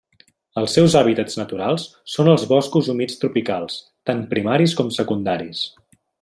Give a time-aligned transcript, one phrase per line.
[0.59, 3.77] Els seus hàbitats naturals són els boscos humits tropicals,
[4.11, 5.63] tant primaris com secundaris.